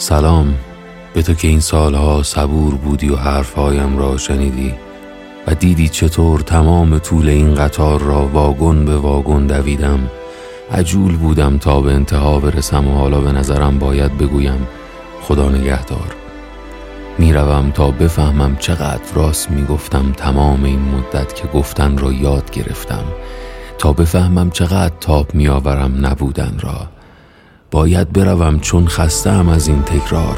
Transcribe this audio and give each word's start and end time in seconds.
سلام 0.00 0.54
به 1.14 1.22
تو 1.22 1.34
که 1.34 1.48
این 1.48 1.60
سالها 1.60 2.22
صبور 2.22 2.74
بودی 2.74 3.08
و 3.08 3.16
حرفهایم 3.16 3.98
را 3.98 4.16
شنیدی 4.16 4.74
و 5.46 5.54
دیدی 5.54 5.88
چطور 5.88 6.40
تمام 6.40 6.98
طول 6.98 7.28
این 7.28 7.54
قطار 7.54 8.00
را 8.00 8.26
واگن 8.26 8.84
به 8.84 8.96
واگن 8.96 9.46
دویدم. 9.46 10.10
عجول 10.72 11.16
بودم 11.16 11.58
تا 11.58 11.80
به 11.80 11.92
انتها 11.92 12.40
برسم 12.40 12.88
و 12.88 12.94
حالا 12.98 13.20
به 13.20 13.32
نظرم 13.32 13.78
باید 13.78 14.18
بگویم 14.18 14.68
خدا 15.22 15.48
نگهدار. 15.48 16.14
می‌روم 17.18 17.70
تا 17.70 17.90
بفهمم 17.90 18.56
چقدر 18.56 19.14
راست 19.14 19.50
می‌گفتم 19.50 20.12
تمام 20.12 20.64
این 20.64 20.80
مدت 20.80 21.34
که 21.34 21.48
گفتن 21.48 21.98
را 21.98 22.12
یاد 22.12 22.50
گرفتم. 22.50 23.04
تا 23.78 23.92
بفهمم 23.92 24.50
چقدر 24.50 24.94
تاب 25.00 25.34
میآورم 25.34 26.06
نبودن 26.06 26.54
را. 26.60 26.97
باید 27.70 28.12
بروم 28.12 28.60
چون 28.60 28.88
خستم 28.88 29.48
از 29.48 29.68
این 29.68 29.82
تکرار 29.82 30.36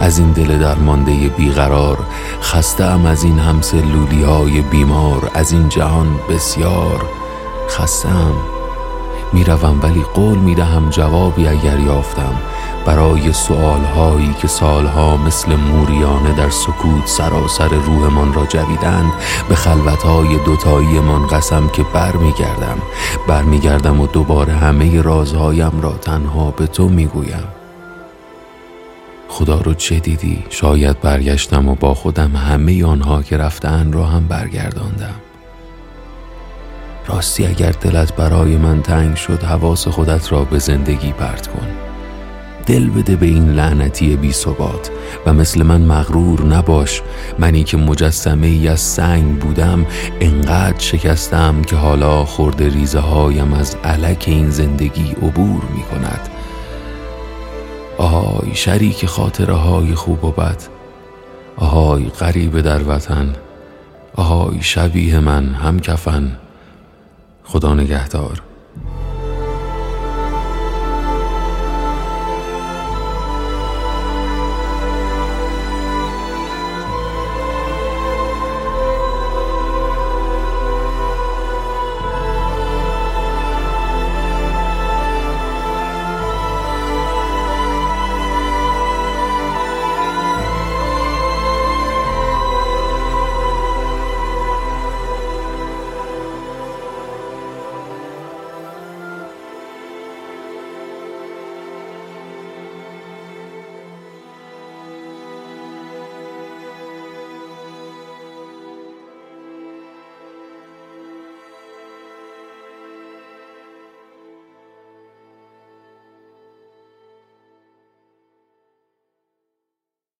از 0.00 0.18
این 0.18 0.32
دل 0.32 0.58
درمانده 0.58 1.12
بیقرار 1.28 1.98
خستم 2.42 3.06
از 3.06 3.24
این 3.24 3.38
همسلولی 3.38 4.22
های 4.22 4.60
بیمار 4.60 5.30
از 5.34 5.52
این 5.52 5.68
جهان 5.68 6.06
بسیار. 6.30 7.04
خستم 7.68 8.32
می‌روم 9.32 9.80
ولی 9.82 10.02
قول 10.14 10.38
می‌دهم 10.38 10.90
جوابی 10.90 11.48
اگر 11.48 11.78
یافتم. 11.78 12.31
برای 12.86 13.32
سؤالهایی 13.32 14.34
که 14.40 14.48
سالها 14.48 15.16
مثل 15.16 15.56
موریانه 15.56 16.32
در 16.32 16.50
سکوت 16.50 17.06
سراسر 17.06 17.68
روحمان 17.68 18.34
را 18.34 18.46
جویدند 18.46 19.12
به 19.48 19.54
خلوتهای 19.54 20.38
دوتاییمان 20.44 21.26
قسم 21.26 21.68
که 21.68 21.82
برمیگردم. 21.94 22.78
برمیگردم 23.28 24.00
و 24.00 24.06
دوباره 24.06 24.52
همه 24.52 25.02
رازهایم 25.02 25.80
را 25.80 25.92
تنها 25.92 26.50
به 26.50 26.66
تو 26.66 26.88
می‌گویم. 26.88 27.44
خدا 29.28 29.60
رو 29.60 29.74
چه 29.74 29.98
دیدی؟ 29.98 30.44
شاید 30.50 31.00
برگشتم 31.00 31.68
و 31.68 31.74
با 31.74 31.94
خودم 31.94 32.36
همه 32.36 32.84
آنها 32.84 33.22
که 33.22 33.36
رفتن 33.36 33.92
را 33.92 34.04
هم 34.04 34.26
برگرداندم. 34.26 35.14
راستی 37.06 37.46
اگر 37.46 37.70
دلت 37.70 38.16
برای 38.16 38.56
من 38.56 38.82
تنگ 38.82 39.16
شد 39.16 39.42
حواس 39.42 39.88
خودت 39.88 40.32
را 40.32 40.44
به 40.44 40.58
زندگی 40.58 41.12
پرت 41.12 41.46
کن. 41.46 41.71
دل 42.66 42.90
بده 42.90 43.16
به 43.16 43.26
این 43.26 43.52
لعنتی 43.52 44.16
بی 44.16 44.32
ثبات. 44.32 44.90
و 45.26 45.32
مثل 45.32 45.62
من 45.62 45.80
مغرور 45.80 46.44
نباش. 46.44 47.02
منی 47.38 47.64
که 47.64 47.76
مجسمه 47.76 48.46
ای 48.46 48.68
از 48.68 48.80
سنگ 48.80 49.38
بودم 49.38 49.86
انقدر 50.20 50.78
شکستم 50.78 51.62
که 51.62 51.76
حالا 51.76 52.24
خورده 52.24 52.68
ریزه 52.68 52.98
هایم 52.98 53.52
از 53.52 53.76
علک 53.84 54.24
این 54.26 54.50
زندگی 54.50 55.10
عبور 55.22 55.62
می 55.76 55.82
کند. 55.82 56.28
آهای 57.98 58.54
شریک 58.54 59.06
خاطره 59.06 59.54
های 59.54 59.94
خوب 59.94 60.24
و 60.24 60.30
بد. 60.30 60.62
آهای 61.56 62.04
غریب 62.04 62.60
در 62.60 62.88
وطن. 62.88 63.32
آهای 64.14 64.62
شبیه 64.62 65.18
من 65.18 65.54
هم 65.54 65.80
کفن. 65.80 66.36
خدا 67.44 67.74
نگهدار. 67.74 68.42